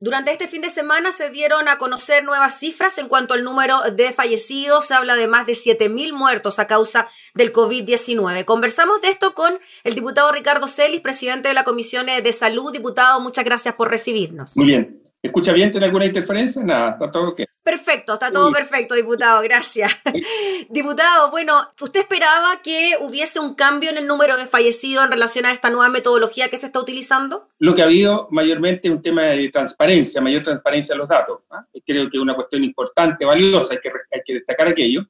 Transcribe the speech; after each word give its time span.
Durante 0.00 0.30
este 0.30 0.46
fin 0.46 0.62
de 0.62 0.70
semana 0.70 1.10
se 1.10 1.28
dieron 1.30 1.66
a 1.66 1.76
conocer 1.76 2.22
nuevas 2.22 2.56
cifras 2.56 2.98
en 2.98 3.08
cuanto 3.08 3.34
al 3.34 3.42
número 3.42 3.80
de 3.96 4.12
fallecidos. 4.12 4.86
Se 4.86 4.94
habla 4.94 5.16
de 5.16 5.26
más 5.26 5.44
de 5.44 5.54
7.000 5.54 6.12
muertos 6.12 6.60
a 6.60 6.68
causa 6.68 7.08
del 7.34 7.52
COVID-19. 7.52 8.44
Conversamos 8.44 9.02
de 9.02 9.08
esto 9.08 9.34
con 9.34 9.58
el 9.82 9.94
diputado 9.94 10.30
Ricardo 10.30 10.68
Celis, 10.68 11.00
presidente 11.00 11.48
de 11.48 11.54
la 11.54 11.64
Comisión 11.64 12.06
de 12.06 12.32
Salud. 12.32 12.72
Diputado, 12.72 13.20
muchas 13.20 13.44
gracias 13.44 13.74
por 13.74 13.90
recibirnos. 13.90 14.56
Muy 14.56 14.66
bien. 14.66 15.02
¿Escucha 15.20 15.52
bien? 15.52 15.72
¿Tiene 15.72 15.86
alguna 15.86 16.06
interferencia? 16.06 16.62
Nada, 16.62 16.90
está 16.90 17.10
todo 17.10 17.30
ok. 17.30 17.40
Perfecto, 17.68 18.14
está 18.14 18.32
todo 18.32 18.50
perfecto, 18.50 18.94
diputado, 18.94 19.42
gracias. 19.42 19.92
diputado, 20.70 21.30
bueno, 21.30 21.52
¿usted 21.78 22.00
esperaba 22.00 22.62
que 22.62 22.94
hubiese 23.02 23.40
un 23.40 23.54
cambio 23.54 23.90
en 23.90 23.98
el 23.98 24.06
número 24.06 24.38
de 24.38 24.46
fallecidos 24.46 25.04
en 25.04 25.12
relación 25.12 25.44
a 25.44 25.52
esta 25.52 25.68
nueva 25.68 25.90
metodología 25.90 26.48
que 26.48 26.56
se 26.56 26.64
está 26.64 26.80
utilizando? 26.80 27.50
Lo 27.58 27.74
que 27.74 27.82
ha 27.82 27.84
habido 27.84 28.26
mayormente 28.30 28.88
es 28.88 28.94
un 28.94 29.02
tema 29.02 29.24
de 29.24 29.50
transparencia, 29.50 30.22
mayor 30.22 30.44
transparencia 30.44 30.94
en 30.94 30.98
los 31.00 31.08
datos. 31.10 31.40
¿ah? 31.50 31.62
Creo 31.84 32.08
que 32.08 32.16
es 32.16 32.22
una 32.22 32.34
cuestión 32.34 32.64
importante, 32.64 33.26
valiosa, 33.26 33.74
hay 33.74 33.80
que, 33.80 33.90
hay 34.12 34.20
que 34.24 34.34
destacar 34.34 34.68
aquello. 34.68 35.02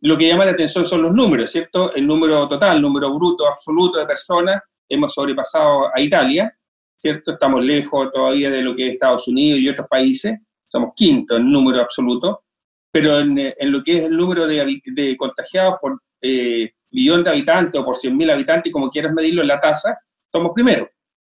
Lo 0.00 0.16
que 0.16 0.28
llama 0.28 0.46
la 0.46 0.52
atención 0.52 0.86
son 0.86 1.02
los 1.02 1.12
números, 1.12 1.50
¿cierto? 1.50 1.94
El 1.94 2.06
número 2.06 2.48
total, 2.48 2.76
el 2.76 2.82
número 2.82 3.12
bruto 3.12 3.46
absoluto 3.46 3.98
de 3.98 4.06
personas, 4.06 4.62
hemos 4.88 5.12
sobrepasado 5.12 5.90
a 5.94 6.00
Italia, 6.00 6.56
¿cierto? 6.96 7.32
Estamos 7.32 7.62
lejos 7.62 8.10
todavía 8.10 8.48
de 8.48 8.62
lo 8.62 8.74
que 8.74 8.86
es 8.86 8.92
Estados 8.94 9.28
Unidos 9.28 9.60
y 9.60 9.68
otros 9.68 9.86
países, 9.88 10.38
somos 10.72 10.92
quinto 10.96 11.36
en 11.36 11.52
número 11.52 11.82
absoluto, 11.82 12.44
pero 12.90 13.20
en, 13.20 13.38
en 13.38 13.72
lo 13.72 13.82
que 13.82 13.98
es 13.98 14.04
el 14.04 14.16
número 14.16 14.46
de, 14.46 14.80
de 14.86 15.16
contagiados 15.16 15.76
por 15.80 16.00
eh, 16.22 16.72
millón 16.90 17.22
de 17.22 17.30
habitantes 17.30 17.80
o 17.80 17.84
por 17.84 17.96
100.000 17.96 18.32
habitantes, 18.32 18.72
como 18.72 18.90
quieras 18.90 19.12
medirlo 19.12 19.42
en 19.42 19.48
la 19.48 19.60
tasa, 19.60 19.98
somos 20.30 20.52
primero. 20.54 20.88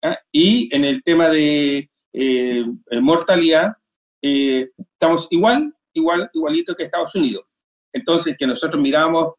¿ah? 0.02 0.16
Y 0.32 0.74
en 0.74 0.84
el 0.84 1.02
tema 1.02 1.28
de 1.28 1.90
eh, 2.12 2.64
mortalidad, 3.00 3.72
eh, 4.22 4.70
estamos 4.78 5.26
igual, 5.30 5.74
igual, 5.92 6.28
igualito 6.32 6.74
que 6.74 6.84
Estados 6.84 7.14
Unidos. 7.14 7.44
Entonces, 7.92 8.36
que 8.38 8.46
nosotros 8.46 8.80
miramos 8.80 9.34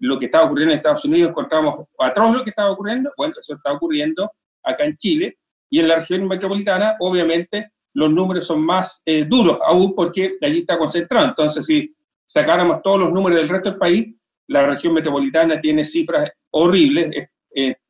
lo 0.00 0.18
que 0.18 0.26
estaba 0.26 0.44
ocurriendo 0.44 0.72
en 0.72 0.76
Estados 0.78 1.04
Unidos, 1.04 1.30
encontramos 1.30 1.86
atroz 1.98 2.32
lo 2.32 2.44
que 2.44 2.50
estaba 2.50 2.70
ocurriendo, 2.70 3.10
bueno, 3.16 3.34
eso 3.40 3.54
está 3.54 3.72
ocurriendo 3.72 4.30
acá 4.62 4.84
en 4.84 4.96
Chile, 4.96 5.38
y 5.68 5.80
en 5.80 5.88
la 5.88 5.96
región 5.96 6.28
metropolitana, 6.28 6.94
obviamente, 7.00 7.72
los 7.94 8.10
números 8.10 8.46
son 8.46 8.64
más 8.64 9.02
eh, 9.06 9.24
duros 9.24 9.58
aún 9.66 9.94
porque 9.94 10.36
allí 10.42 10.58
está 10.58 10.76
concentrado. 10.76 11.28
Entonces, 11.28 11.64
si 11.64 11.94
sacáramos 12.26 12.82
todos 12.82 13.00
los 13.00 13.12
números 13.12 13.38
del 13.38 13.48
resto 13.48 13.70
del 13.70 13.78
país, 13.78 14.14
la 14.48 14.66
región 14.66 14.94
metropolitana 14.94 15.60
tiene 15.60 15.84
cifras 15.84 16.30
horribles, 16.50 17.28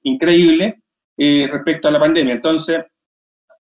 increíbles, 0.03 0.75
eh, 1.17 1.49
respecto 1.51 1.87
a 1.89 1.93
la 1.93 2.01
pandemia. 2.01 2.35
Entonces, 2.35 2.85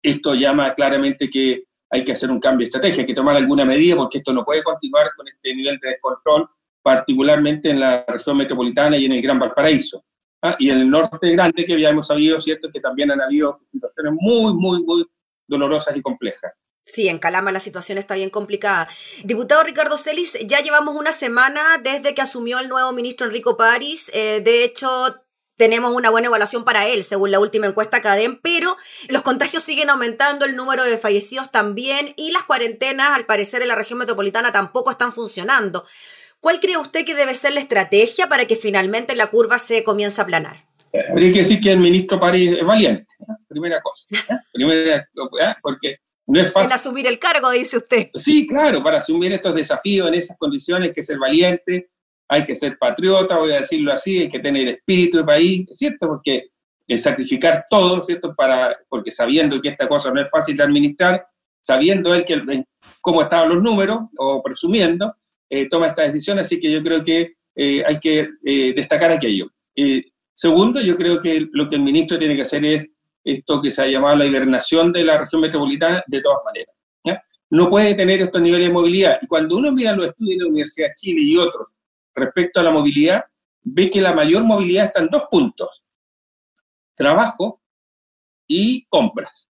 esto 0.02 0.36
llama 0.36 0.74
claramente 0.76 1.30
que 1.30 1.64
hay 1.90 2.04
que 2.04 2.12
hacer 2.12 2.30
un 2.30 2.40
cambio 2.40 2.66
de 2.66 2.70
estrategia, 2.70 3.02
hay 3.02 3.08
que 3.08 3.16
tomar 3.16 3.36
alguna 3.36 3.66
medida 3.66 3.96
porque 3.96 4.20
esto 4.20 4.32
no 4.32 4.46
puede 4.46 4.62
continuar 4.62 5.10
con 5.18 5.28
este 5.28 5.56
nivel 5.56 5.80
de 5.80 5.90
descontrol, 5.90 6.48
particularmente 6.84 7.72
en 7.72 7.80
la 7.80 8.06
región 8.08 8.38
metropolitana 8.38 8.98
y 8.98 9.06
en 9.06 9.14
el 9.14 9.22
Gran 9.22 9.40
Valparaíso. 9.40 10.04
Ah, 10.42 10.56
y 10.60 10.70
en 10.70 10.82
el 10.82 10.90
norte 10.90 11.32
grande, 11.32 11.66
que 11.66 11.82
ya 11.82 11.90
hemos 11.90 12.08
sabido, 12.08 12.40
¿cierto?, 12.40 12.70
que 12.72 12.80
también 12.80 13.12
han 13.12 13.20
habido 13.20 13.60
situaciones 13.72 14.14
muy, 14.22 14.54
muy, 14.54 14.84
muy 14.84 15.06
dolorosas 15.50 15.98
y 15.98 16.02
complejas. 16.02 16.54
Sí, 16.86 17.08
en 17.08 17.20
Calama 17.20 17.52
la 17.52 17.60
situación 17.60 17.98
está 17.98 18.16
bien 18.16 18.30
complicada. 18.30 18.88
Diputado 19.24 19.64
Ricardo 19.64 19.98
Celis, 19.98 20.38
ya 20.46 20.62
llevamos 20.62 20.96
una 20.96 21.12
semana 21.12 21.78
desde 21.84 22.16
que 22.16 22.22
asumió 22.22 22.58
el 22.60 22.70
nuevo 22.70 22.92
ministro 22.94 23.28
Enrico 23.28 23.58
París. 23.58 24.10
Eh, 24.14 24.42
de 24.44 24.64
hecho, 24.64 25.24
tenemos 25.56 25.92
una 25.92 26.10
buena 26.10 26.30
evaluación 26.30 26.64
para 26.64 26.88
él, 26.88 27.04
según 27.04 27.32
la 27.32 27.40
última 27.40 27.68
encuesta 27.68 28.02
CADEM, 28.02 28.40
pero 28.42 28.76
los 29.10 29.22
contagios 29.22 29.62
siguen 29.62 29.90
aumentando, 29.90 30.46
el 30.46 30.56
número 30.56 30.84
de 30.84 30.98
fallecidos 30.98 31.52
también 31.52 32.14
y 32.16 32.32
las 32.32 32.44
cuarentenas, 32.44 33.10
al 33.10 33.26
parecer, 33.26 33.62
en 33.62 33.68
la 33.68 33.76
región 33.76 34.00
metropolitana 34.00 34.52
tampoco 34.52 34.90
están 34.90 35.14
funcionando. 35.14 35.86
¿Cuál 36.40 36.62
cree 36.62 36.78
usted 36.78 37.06
que 37.06 37.14
debe 37.14 37.36
ser 37.36 37.54
la 37.54 37.60
estrategia 37.60 38.30
para 38.30 38.46
que 38.46 38.56
finalmente 38.56 39.16
la 39.16 39.28
curva 39.28 39.60
se 39.60 39.84
comience 39.84 40.22
a 40.22 40.24
aplanar? 40.24 40.69
Habría 41.10 41.32
que 41.32 41.40
decir 41.40 41.60
que 41.60 41.72
el 41.72 41.80
ministro 41.80 42.20
París 42.20 42.58
es 42.60 42.66
valiente, 42.66 43.08
primera 43.48 43.80
cosa. 43.82 44.08
Primera, 44.54 45.08
porque 45.62 45.98
no 46.26 46.40
es 46.40 46.52
fácil. 46.52 46.72
En 46.72 46.76
asumir 46.76 47.08
el 47.08 47.20
cargo, 47.20 47.52
dice 47.52 47.78
usted. 47.78 48.10
Sí, 48.16 48.46
claro, 48.48 48.84
para 48.84 48.98
asumir 48.98 49.32
estos 49.32 49.56
desafíos 49.56 50.08
en 50.08 50.16
esas 50.16 50.38
condiciones 50.38 50.90
hay 50.90 50.94
que 50.94 51.04
ser 51.04 51.18
valiente, 51.18 51.90
hay 52.28 52.46
que 52.46 52.56
ser 52.56 52.78
patriota, 52.78 53.38
voy 53.38 53.52
a 53.52 53.60
decirlo 53.60 53.92
así, 53.92 54.20
hay 54.20 54.30
que 54.30 54.40
tener 54.40 54.68
espíritu 54.68 55.18
de 55.18 55.24
país, 55.24 55.68
¿cierto? 55.72 56.08
Porque 56.08 56.50
es 56.88 57.04
sacrificar 57.04 57.66
todo, 57.70 58.02
¿cierto? 58.02 58.36
Para, 58.36 58.78
porque 58.88 59.12
sabiendo 59.12 59.60
que 59.62 59.70
esta 59.70 59.88
cosa 59.88 60.12
no 60.12 60.22
es 60.22 60.30
fácil 60.30 60.56
de 60.56 60.64
administrar, 60.64 61.26
sabiendo 61.62 62.14
él 62.14 62.24
que, 62.26 62.64
cómo 63.02 63.22
estaban 63.22 63.50
los 63.50 63.64
números, 63.64 64.00
o 64.18 64.42
presumiendo, 64.44 65.16
eh, 65.50 65.68
toma 65.68 65.88
esta 65.88 66.04
decisión, 66.04 66.38
así 66.40 66.60
que 66.60 66.72
yo 66.72 66.84
creo 66.84 67.04
que 67.04 67.34
eh, 67.56 67.84
hay 67.86 68.00
que 68.00 68.30
eh, 68.46 68.74
destacar 68.76 69.12
aquello. 69.12 69.52
Segundo, 70.40 70.80
yo 70.80 70.96
creo 70.96 71.22
que 71.22 71.48
lo 71.52 71.68
que 71.68 71.76
el 71.76 71.82
ministro 71.82 72.18
tiene 72.18 72.36
que 72.36 72.44
hacer 72.44 72.64
es 72.64 72.88
esto 73.24 73.62
que 73.62 73.70
se 73.70 73.82
ha 73.82 73.88
llamado 73.88 74.16
la 74.16 74.26
hibernación 74.26 74.92
de 74.94 75.04
la 75.04 75.18
región 75.18 75.42
metropolitana 75.42 76.02
de 76.08 76.22
todas 76.22 76.40
maneras. 76.46 76.74
No 77.52 77.68
puede 77.68 77.96
tener 77.96 78.22
estos 78.22 78.40
niveles 78.44 78.68
de 78.68 78.74
movilidad. 78.74 79.18
Y 79.24 79.26
cuando 79.26 79.58
uno 79.58 79.72
mira 79.72 79.96
los 79.96 80.06
estudios 80.06 80.38
de 80.38 80.44
la 80.44 80.50
Universidad 80.52 80.90
de 80.90 80.94
Chile 80.94 81.22
y 81.24 81.36
otros 81.36 81.66
respecto 82.14 82.60
a 82.60 82.64
la 82.64 82.70
movilidad, 82.70 83.24
ve 83.64 83.90
que 83.90 84.02
la 84.02 84.14
mayor 84.14 84.44
movilidad 84.44 84.86
está 84.86 85.00
en 85.00 85.08
dos 85.08 85.24
puntos. 85.32 85.84
Trabajo 86.96 87.60
y 88.48 88.86
compras. 88.86 89.50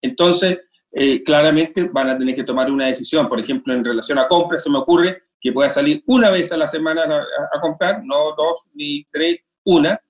Entonces, 0.00 0.60
eh, 0.92 1.24
claramente 1.24 1.90
van 1.92 2.10
a 2.10 2.18
tener 2.18 2.36
que 2.36 2.44
tomar 2.44 2.70
una 2.70 2.86
decisión. 2.86 3.28
Por 3.28 3.40
ejemplo, 3.40 3.74
en 3.74 3.84
relación 3.84 4.20
a 4.20 4.28
compras, 4.28 4.62
se 4.62 4.70
me 4.70 4.78
ocurre 4.78 5.24
que 5.40 5.52
pueda 5.52 5.70
salir 5.70 6.04
una 6.06 6.30
vez 6.30 6.52
a 6.52 6.56
la 6.56 6.68
semana 6.68 7.02
a, 7.04 7.60
comprar, 7.60 8.02
no 8.04 8.34
dos 8.36 8.66
ni 8.74 9.04
tres, 9.10 9.38
una. 9.64 10.00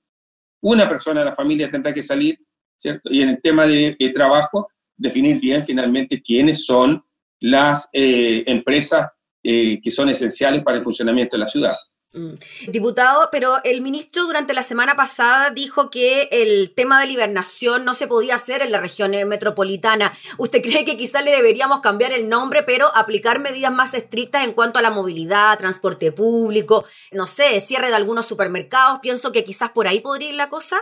Una 0.63 0.89
persona 0.89 1.21
de 1.21 1.27
la 1.27 1.35
familia 1.35 1.71
tendrá 1.71 1.93
que 1.93 2.03
salir, 2.03 2.39
¿cierto? 2.79 3.11
Y 3.13 3.23
en 3.23 3.31
el 3.31 3.41
tema 3.41 3.67
de, 3.67 3.97
trabajo, 4.15 4.69
definir 4.97 5.41
bien 5.41 5.65
finalmente 5.65 6.23
quiénes 6.23 6.65
son 6.65 7.03
las 7.41 7.89
eh, 7.93 8.45
empresas 8.47 9.11
eh, 9.43 9.81
que 9.81 9.91
son 9.91 10.09
esenciales 10.09 10.63
para 10.63 10.79
el 10.79 10.85
funcionamiento 10.85 11.37
de 11.37 11.41
la 11.41 11.49
ciudad. 11.49 11.73
Mm. 12.15 12.35
Diputado, 12.69 13.31
pero 13.33 13.55
el 13.65 13.81
ministro 13.81 14.25
durante 14.25 14.53
la 14.53 14.63
semana 14.63 14.97
pasada 14.97 15.49
dijo 15.49 15.89
que 15.89 16.29
el 16.31 16.75
tema 16.75 17.01
de 17.01 17.07
la 17.07 17.43
no 17.83 17.95
se 17.95 18.07
podía 18.07 18.35
hacer 18.35 18.61
en 18.61 18.71
la 18.71 18.81
región 18.81 19.13
metropolitana. 19.27 20.13
¿Usted 20.37 20.61
cree 20.61 20.85
que 20.85 20.99
quizás 20.99 21.25
le 21.25 21.31
deberíamos 21.31 21.81
cambiar 21.81 22.13
el 22.13 22.29
nombre, 22.29 22.63
pero 22.63 22.89
aplicar 22.95 23.41
medidas 23.41 23.73
más 23.73 23.95
estrictas 23.95 24.45
en 24.45 24.53
cuanto 24.53 24.79
a 24.79 24.83
la 24.83 24.91
movilidad, 24.91 25.57
transporte 25.59 26.13
público, 26.13 26.85
no 27.13 27.27
sé, 27.27 27.61
cierre 27.61 27.89
de 27.89 27.97
algunos 27.97 28.27
supermercados? 28.27 29.01
Pienso 29.01 29.33
que 29.33 29.45
quizás 29.45 29.71
por 29.71 29.87
ahí 29.87 30.01
podría 30.01 30.29
ir 30.29 30.35
la 30.35 30.49
cosa. 30.49 30.77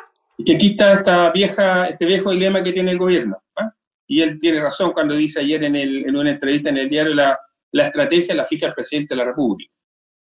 Que 0.44 0.54
aquí 0.54 0.70
está 0.70 0.94
esta 0.94 1.30
vieja, 1.30 1.86
este 1.86 2.06
viejo 2.06 2.32
dilema 2.32 2.64
que 2.64 2.72
tiene 2.72 2.90
el 2.90 2.98
gobierno. 2.98 3.40
¿ah? 3.56 3.72
Y 4.08 4.22
él 4.22 4.38
tiene 4.40 4.60
razón 4.60 4.92
cuando 4.92 5.14
dice 5.14 5.40
ayer 5.40 5.62
en, 5.62 5.76
en 5.76 6.16
una 6.16 6.30
entrevista 6.30 6.70
en 6.70 6.78
el 6.78 6.88
diario 6.88 7.14
la, 7.14 7.38
la 7.70 7.86
estrategia 7.86 8.34
la 8.34 8.46
fija 8.46 8.66
el 8.66 8.74
presidente 8.74 9.14
de 9.14 9.18
la 9.18 9.26
República. 9.26 9.72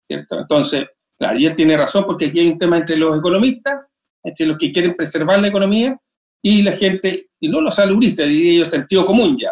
Entonces, 0.09 0.85
claro, 1.17 1.37
y 1.39 1.45
él 1.45 1.55
tiene 1.55 1.77
razón 1.77 2.05
porque 2.05 2.27
aquí 2.27 2.39
hay 2.39 2.49
un 2.49 2.57
tema 2.57 2.77
entre 2.77 2.97
los 2.97 3.17
economistas, 3.17 3.85
entre 4.23 4.47
los 4.47 4.57
que 4.57 4.71
quieren 4.71 4.95
preservar 4.95 5.39
la 5.39 5.47
economía, 5.47 5.97
y 6.41 6.61
la 6.61 6.71
gente, 6.71 7.29
y 7.39 7.49
no 7.49 7.61
los 7.61 7.75
saludistas, 7.75 8.27
diría 8.27 8.59
yo, 8.59 8.65
sentido 8.65 9.05
común 9.05 9.37
ya. 9.37 9.51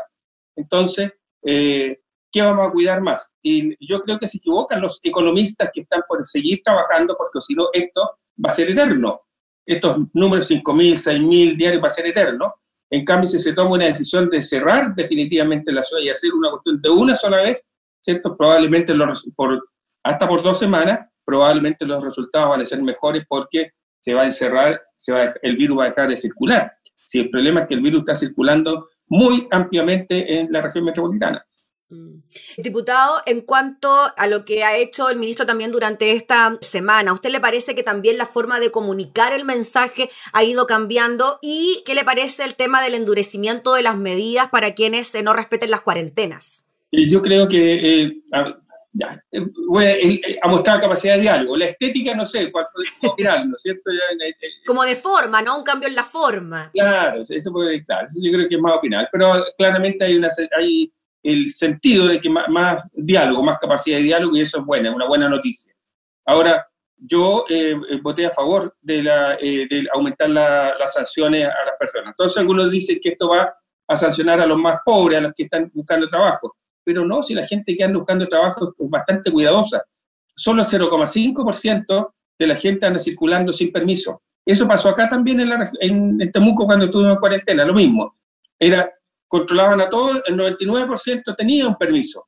Entonces, 0.55 1.11
eh, 1.43 1.99
¿qué 2.31 2.41
vamos 2.41 2.67
a 2.67 2.71
cuidar 2.71 3.01
más? 3.01 3.29
Y 3.41 3.75
yo 3.85 4.01
creo 4.01 4.17
que 4.17 4.27
se 4.27 4.37
equivocan 4.37 4.81
los 4.81 4.99
economistas 5.03 5.69
que 5.73 5.81
están 5.81 6.01
por 6.07 6.25
seguir 6.25 6.61
trabajando, 6.63 7.15
porque 7.17 7.41
si 7.41 7.53
no, 7.53 7.67
esto 7.73 8.19
va 8.43 8.49
a 8.49 8.53
ser 8.53 8.69
eterno. 8.69 9.21
Estos 9.65 9.97
números 10.13 10.49
5.000, 10.49 10.93
6.000 10.93 11.57
diarios 11.57 11.83
va 11.83 11.87
a 11.89 11.91
ser 11.91 12.07
eterno. 12.07 12.53
En 12.89 13.03
cambio, 13.03 13.29
si 13.29 13.37
se 13.39 13.53
toma 13.53 13.71
una 13.71 13.85
decisión 13.85 14.29
de 14.29 14.41
cerrar 14.41 14.95
definitivamente 14.95 15.73
la 15.73 15.83
ciudad 15.83 16.01
y 16.01 16.09
hacer 16.09 16.33
una 16.33 16.49
cuestión 16.51 16.81
de 16.81 16.89
una 16.89 17.15
sola 17.15 17.41
vez, 17.41 17.61
¿cierto? 18.01 18.37
Probablemente 18.37 18.93
los, 18.93 19.25
por 19.35 19.61
hasta 20.07 20.27
por 20.27 20.41
dos 20.41 20.57
semanas, 20.57 21.09
probablemente 21.25 21.85
los 21.85 22.03
resultados 22.03 22.49
van 22.49 22.61
a 22.61 22.65
ser 22.65 22.81
mejores 22.81 23.25
porque 23.27 23.71
se 23.99 24.13
va 24.13 24.21
a 24.21 24.25
encerrar, 24.25 24.81
se 24.95 25.11
va 25.11 25.33
el 25.41 25.57
virus 25.57 25.79
va 25.79 25.85
a 25.85 25.89
dejar 25.89 26.07
de 26.07 26.17
circular. 26.17 26.71
Si 26.95 27.19
el 27.19 27.29
problema 27.29 27.61
es 27.61 27.67
que 27.67 27.73
el 27.73 27.81
virus 27.81 27.99
está 27.99 28.15
circulando 28.15 28.87
muy 29.07 29.47
ampliamente 29.51 30.39
en 30.39 30.51
la 30.51 30.61
región 30.61 30.85
metropolitana. 30.85 31.45
Mm. 31.89 32.19
Diputado, 32.57 33.21
en 33.25 33.41
cuanto 33.41 33.89
a 34.15 34.27
lo 34.27 34.45
que 34.45 34.63
ha 34.63 34.77
hecho 34.77 35.09
el 35.09 35.17
ministro 35.17 35.45
también 35.45 35.71
durante 35.71 36.11
esta 36.13 36.57
semana, 36.61 37.11
¿a 37.11 37.13
usted 37.13 37.29
le 37.29 37.39
parece 37.41 37.75
que 37.75 37.83
también 37.83 38.17
la 38.17 38.25
forma 38.25 38.59
de 38.61 38.71
comunicar 38.71 39.33
el 39.33 39.43
mensaje 39.43 40.09
ha 40.31 40.43
ido 40.45 40.67
cambiando? 40.67 41.39
¿Y 41.41 41.83
qué 41.85 41.95
le 41.95 42.05
parece 42.05 42.45
el 42.45 42.55
tema 42.55 42.81
del 42.81 42.93
endurecimiento 42.93 43.73
de 43.73 43.83
las 43.83 43.97
medidas 43.97 44.47
para 44.49 44.73
quienes 44.73 45.13
no 45.21 45.33
respeten 45.33 45.71
las 45.71 45.81
cuarentenas? 45.81 46.65
Yo 46.91 47.21
creo 47.21 47.49
que 47.49 48.01
eh, 48.01 48.21
ya, 48.97 49.23
eh, 49.31 49.45
eh, 49.81 50.39
a 50.41 50.47
mostrar 50.47 50.81
capacidad 50.81 51.15
de 51.15 51.21
diálogo. 51.21 51.55
La 51.55 51.65
estética, 51.65 52.15
no 52.15 52.25
sé, 52.25 52.51
cuál 52.51 52.65
opinar, 53.03 53.45
¿no 53.45 53.55
es 53.55 53.61
cierto? 53.61 53.91
Como 54.65 54.83
de 54.83 54.95
forma, 54.95 55.41
¿no? 55.41 55.57
Un 55.57 55.63
cambio 55.63 55.87
en 55.87 55.95
la 55.95 56.03
forma. 56.03 56.71
Claro, 56.73 57.21
eso 57.21 57.51
puede 57.51 57.75
estar. 57.77 58.07
Yo 58.19 58.31
creo 58.31 58.49
que 58.49 58.55
es 58.55 58.61
más 58.61 58.77
opinar. 58.77 59.07
Pero 59.11 59.45
claramente 59.57 60.05
hay, 60.05 60.15
una, 60.15 60.29
hay 60.57 60.91
el 61.23 61.47
sentido 61.49 62.07
de 62.07 62.19
que 62.19 62.29
más, 62.29 62.83
diálogo, 62.93 63.43
más 63.43 63.59
capacidad 63.59 63.97
de 63.97 64.03
diálogo, 64.03 64.35
y 64.35 64.41
eso 64.41 64.59
es 64.59 64.65
bueno, 64.65 64.89
es 64.89 64.95
una 64.95 65.07
buena 65.07 65.29
noticia. 65.29 65.73
Ahora, 66.25 66.67
yo 66.97 67.45
eh, 67.49 67.75
voté 68.01 68.25
a 68.25 68.31
favor 68.31 68.75
de, 68.81 69.03
la, 69.03 69.37
de 69.37 69.87
aumentar 69.93 70.29
las 70.29 70.93
sanciones 70.93 71.45
a 71.45 71.65
las 71.65 71.77
personas. 71.79 72.09
Entonces, 72.09 72.37
algunos 72.39 72.71
dicen 72.71 72.99
que 73.01 73.09
esto 73.09 73.29
va 73.29 73.53
a 73.87 73.95
sancionar 73.95 74.41
a 74.41 74.47
los 74.47 74.57
más 74.57 74.79
pobres, 74.83 75.19
a 75.19 75.21
los 75.21 75.33
que 75.35 75.43
están 75.43 75.69
buscando 75.73 76.09
trabajo 76.09 76.55
pero 76.87 77.03
no, 77.03 77.21
si 77.21 77.33
la 77.33 77.45
gente 77.45 77.75
que 77.75 77.83
anda 77.83 77.97
buscando 77.97 78.25
trabajo 78.29 78.69
es 78.69 78.89
bastante 78.89 79.29
cuidadosa. 79.29 79.83
Solo 80.33 80.61
el 80.61 80.67
0,5% 80.69 82.13
de 82.39 82.47
la 82.47 82.55
gente 82.55 82.85
anda 82.85 82.97
circulando 82.97 83.51
sin 83.51 83.73
permiso. 83.73 84.21
Eso 84.45 84.65
pasó 84.65 84.87
acá 84.87 85.09
también 85.09 85.41
en, 85.41 85.51
en, 86.21 86.31
Temuco 86.31 86.65
cuando 86.65 86.85
estuvimos 86.85 87.15
en 87.15 87.19
cuarentena, 87.19 87.65
lo 87.65 87.73
mismo. 87.73 88.15
Era, 88.57 88.89
controlaban 89.27 89.81
a 89.81 89.89
todos, 89.89 90.21
el 90.27 90.37
99% 90.37 91.35
tenía 91.35 91.67
un 91.67 91.75
permiso. 91.75 92.25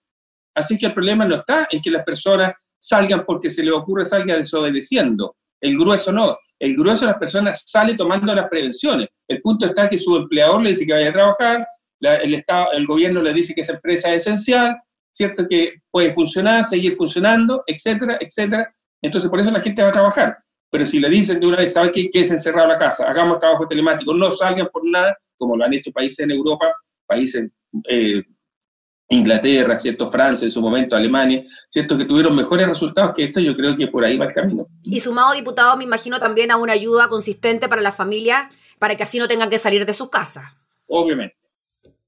Así 0.54 0.78
que 0.78 0.88
el 0.88 0.94
problema 0.94 1.24
no 1.24 1.36
está 1.36 1.70
en 1.72 1.82
que 1.82 1.90
las 1.90 2.04
personas 2.04 2.52
salgan 2.78 3.24
porque 3.26 3.50
se 3.50 3.64
les 3.64 3.74
ocurre 3.74 4.04
salga 4.04 4.36
desobedeciendo. 4.36 5.38
El 5.62 5.78
grueso 5.78 6.12
no. 6.12 6.38
El 6.60 6.76
grueso 6.76 7.06
de 7.06 7.12
las 7.12 7.20
personas 7.20 7.64
sale 7.66 7.96
tomando 7.96 8.36
las 8.36 8.50
prevenciones. 8.50 9.08
El 9.26 9.42
punto 9.42 9.68
está 9.68 9.90
que 9.90 9.98
su 9.98 10.18
empleador 10.18 10.62
le 10.62 10.72
dice 10.72 10.86
que 10.86 10.92
vaya 10.92 11.12
a 11.12 11.14
trabajar, 11.14 11.66
el, 12.00 12.34
Estado, 12.34 12.72
el 12.74 12.86
gobierno 12.86 13.22
le 13.22 13.34
dice 13.34 13.54
que 13.54 13.62
esa 13.62 13.74
empresa 13.74 14.12
es 14.12 14.26
esencial, 14.26 14.78
¿cierto? 15.12 15.48
Que 15.48 15.82
puede 15.92 16.12
funcionar, 16.12 16.64
seguir 16.66 16.94
funcionando, 16.94 17.64
etcétera, 17.68 18.18
etcétera. 18.20 18.74
Entonces, 19.02 19.30
por 19.30 19.40
eso 19.40 19.52
la 19.52 19.62
gente 19.62 19.82
va 19.82 19.90
a 19.90 19.94
trabajar. 19.94 20.38
Pero 20.72 20.86
si 20.86 21.00
le 21.00 21.10
dicen 21.10 21.40
de 21.40 21.48
una 21.48 21.58
vez, 21.58 21.74
¿sabe 21.74 21.92
qué? 21.92 22.10
Que 22.10 22.22
es 22.22 22.32
encerrado 22.32 22.68
la 22.68 22.78
casa, 22.78 23.10
hagamos 23.10 23.40
trabajo 23.40 23.68
telemático, 23.68 24.14
no 24.14 24.32
salgan 24.32 24.70
por 24.72 24.88
nada, 24.88 25.18
como 25.36 25.58
lo 25.58 25.64
han 25.66 25.74
hecho 25.74 25.92
países 25.92 26.20
en 26.20 26.32
Europa, 26.32 26.72
países, 27.08 27.50
eh, 27.88 28.24
Inglaterra, 29.12 29.78
¿cierto? 29.80 30.10
Francia 30.12 30.46
en 30.46 30.52
su 30.52 30.62
momento, 30.62 30.96
Alemania, 30.96 31.44
¿cierto? 31.70 31.98
Que 31.98 32.06
tuvieron 32.06 32.36
mejores 32.36 32.68
resultados 32.68 33.14
que 33.16 33.24
esto, 33.24 33.40
yo 33.40 33.56
creo 33.56 33.76
que 33.76 33.88
por 33.88 34.06
ahí 34.06 34.16
va 34.16 34.26
el 34.26 34.34
camino. 34.34 34.68
Y 34.84 35.00
sumado, 35.00 35.34
diputado, 35.34 35.76
me 35.76 35.84
imagino 35.84 36.20
también 36.20 36.52
a 36.52 36.58
una 36.58 36.74
ayuda 36.74 37.08
consistente 37.08 37.68
para 37.68 37.82
las 37.82 37.96
familias, 37.96 38.56
para 38.78 38.96
que 38.96 39.04
así 39.04 39.18
no 39.18 39.28
tengan 39.28 39.50
que 39.50 39.58
salir 39.58 39.88
de 39.88 39.94
sus 39.94 40.10
casas. 40.10 40.46
Obviamente. 40.86 41.39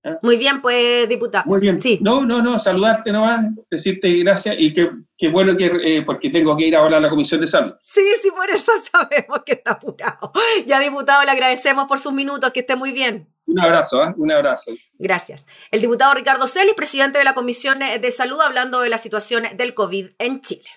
¿Ah? 0.03 0.17
Muy 0.21 0.35
bien, 0.37 0.61
pues, 0.61 1.07
diputado. 1.07 1.45
Muy 1.45 1.59
bien. 1.59 1.79
Sí. 1.79 1.99
No, 2.01 2.25
no, 2.25 2.41
no, 2.41 2.57
saludarte 2.57 3.11
nomás, 3.11 3.45
decirte 3.69 4.11
gracias 4.17 4.55
y 4.57 4.73
que, 4.73 4.89
bueno 5.29 5.55
que, 5.55 5.71
eh, 5.83 6.01
porque 6.01 6.29
tengo 6.31 6.57
que 6.57 6.67
ir 6.67 6.75
ahora 6.75 6.97
a 6.97 6.99
la 6.99 7.09
Comisión 7.09 7.39
de 7.39 7.47
Salud. 7.47 7.73
Sí, 7.79 8.03
sí, 8.21 8.31
por 8.31 8.49
eso 8.49 8.71
sabemos 8.91 9.41
que 9.45 9.53
está 9.53 9.71
apurado. 9.71 10.31
Ya, 10.65 10.79
diputado, 10.79 11.23
le 11.23 11.31
agradecemos 11.31 11.85
por 11.87 11.99
sus 11.99 12.13
minutos, 12.13 12.49
que 12.51 12.61
esté 12.61 12.75
muy 12.75 12.91
bien. 12.91 13.27
Un 13.45 13.59
abrazo, 13.59 14.03
¿eh? 14.03 14.13
un 14.17 14.31
abrazo. 14.31 14.71
Gracias. 14.97 15.45
El 15.71 15.81
diputado 15.81 16.13
Ricardo 16.13 16.47
Celis, 16.47 16.73
presidente 16.73 17.19
de 17.19 17.25
la 17.25 17.33
Comisión 17.33 17.79
de 17.79 18.11
Salud, 18.11 18.39
hablando 18.41 18.81
de 18.81 18.89
la 18.89 18.97
situación 18.97 19.43
del 19.55 19.73
COVID 19.73 20.11
en 20.19 20.41
Chile. 20.41 20.69